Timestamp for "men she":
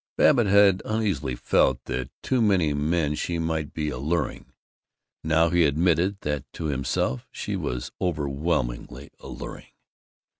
2.73-3.37